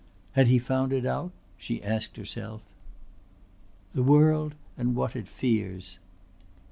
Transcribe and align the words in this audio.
Had 0.31 0.47
he 0.47 0.57
found 0.57 0.91
it 0.93 1.05
out? 1.05 1.31
she 1.59 1.83
asked 1.83 2.17
herself 2.17 2.63
"The 3.93 4.01
world 4.01 4.55
and 4.75 4.95
what 4.95 5.15
it 5.15 5.27
fears." 5.27 5.99